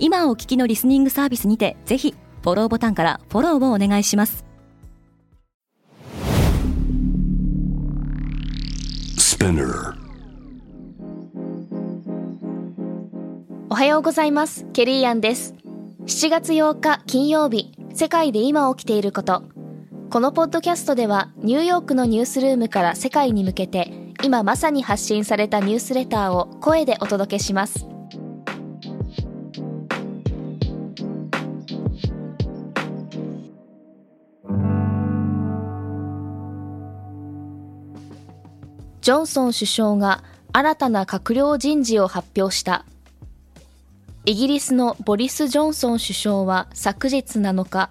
[0.00, 4.44] 今お聞きのリスニングサービスにてぜひフォローボタンからフォローをお願いします。
[13.70, 14.66] おはようございます。
[14.72, 15.54] ケリーアンです。
[16.06, 19.42] 7月8日金曜日世界で今起きていること。
[20.10, 23.92] このポッドキャストではニューヨークのニュースルームから世界に向けて
[24.22, 27.86] 今まさに発信されたニュースレターを声でお届けします
[39.08, 42.84] ジョンソン首相が新たな閣僚人事を発表した。
[44.26, 47.88] イギリスのボリス・ジョンソン首相は昨日7日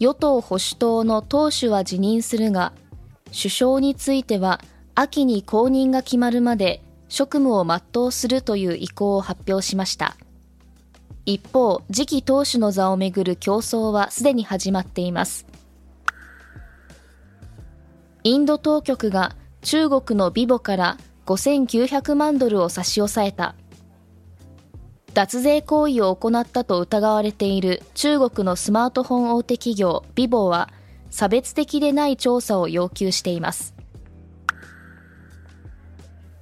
[0.00, 2.74] 与党保守党の党首は辞任するが
[3.28, 4.60] 首相については
[4.94, 10.14] 秋に後任が決まるまで職務を全うするという意向を発表しました。
[11.24, 15.46] 一方次期党首の座をめぐる競争はすでに始まっています。
[18.24, 23.54] インド当局が中国のビボから5900万ドルを差し押さえた。
[25.14, 30.70] 脱税行為を行ったと疑われている中国のスマートフォン大手企業ビボは
[31.10, 33.74] 差別的でない調査を要求しています。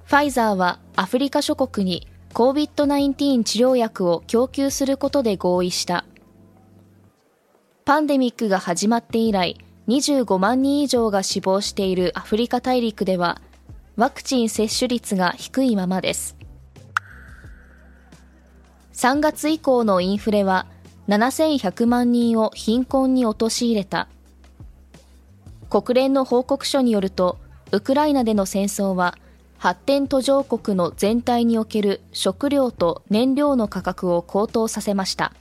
[0.05, 6.05] ファイザーはアフリカ諸国に COVID-19 治療薬を供給することで合意した。
[7.85, 9.57] パンデミックが始まって以来
[9.89, 13.41] 25万人以上が死亡しているアフリカ大陸では
[13.95, 16.37] ワクチン接種率が低いままです。
[18.93, 20.67] 3月以降のインフレは
[21.07, 24.07] 7100万人を貧困に陥れた。
[25.71, 27.39] 国連の報告書によると
[27.71, 29.17] ウクライナでの戦争は
[29.57, 35.33] 発展途上国の全体における食料と燃料の価格を高騰させました。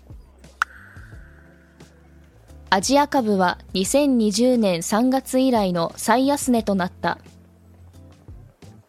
[2.71, 7.19] アジア株は2020年3月以来の最安値となった。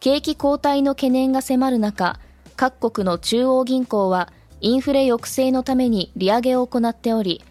[0.01, 2.19] 景気後退の懸念が迫る中
[2.57, 7.41] 各国の中央銀行はインフレ抑制のために利上げを行っており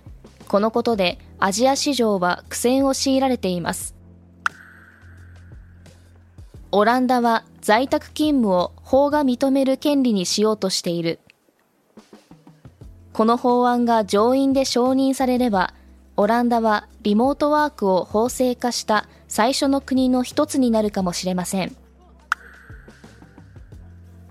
[0.48, 3.94] このことでアジア市場は苦戦を強いられています。
[6.72, 11.20] オランダは在宅勤務を法が認める権利にしようとしている。
[13.14, 15.72] この法案が上院で承認されれば
[16.20, 21.76] オランダはリモートワークを法制化した最初の国の一つになるかもしれません。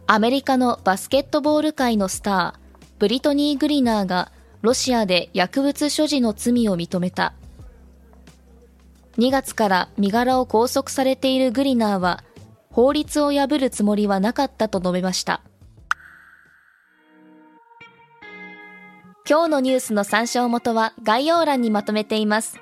[0.06, 7.34] アメリカのバスケットボール界のスター、ブリトニー・グリナーがロシアで薬物所持の罪を認めた。
[9.18, 12.26] 2月から身柄を拘束されているグリナーは、
[12.70, 15.42] 法律を破るつもりはなかったと述べました。
[19.30, 22.58] 今日のニュースの参照元は概要欄にまとめています。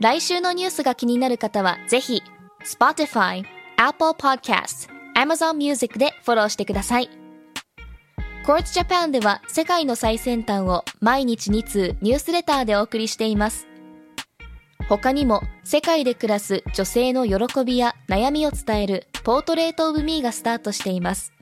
[0.00, 2.22] 来週のニュースが気になる方はぜひ
[2.64, 3.44] Spotify、
[3.76, 7.10] Apple Podcast、Amazon Music でフォローしてください。
[8.46, 13.66] Quartz Japan では世界の最先端を毎日2通ニュースレターでお送りしています。
[14.88, 21.34] 他にも世界で暮らす女性の喜びや悩みを伝えるポートレートオブミーがスタートしています。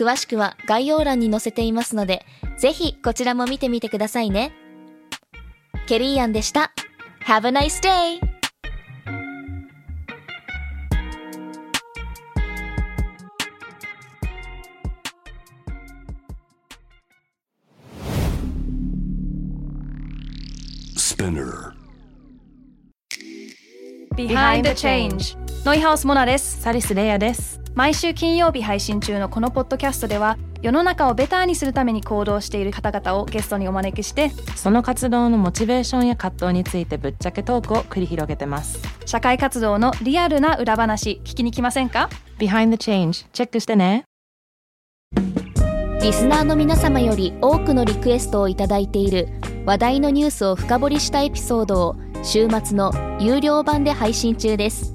[0.00, 2.24] 詳しくは概要欄に載せていますので、
[2.56, 4.50] ぜひこちらも見てみてくださいね。
[5.86, 6.72] ケリーアンでした。
[7.26, 8.18] Have a nice day!
[24.16, 38.80] Behind Changeノイハウスモナですサリスレイヤです毎週金曜日配信中のこのポッドキャストでは世の中をベターにするために行動している方々をゲストにお招きしてその活動のモチベーションや葛藤についてぶっちゃけトークを繰り広げてます。
[39.06, 44.04] 社会活動のリアルな裏話聞きに来ませんか？Behind the Change チェックしてね。
[46.02, 49.28] リスナーの皆様より多くのリクエストをいただいている
[49.64, 54.94] 話題のニュースを深掘りしたエピソードを週末の有料版で配信中です